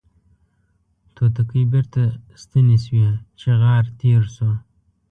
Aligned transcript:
توتکۍ 1.15 1.63
بیرته 1.71 2.03
ستنې 2.41 2.77
شوې 2.85 3.09
چغار 3.39 3.83
تیر 3.99 4.21
شو 4.35 4.51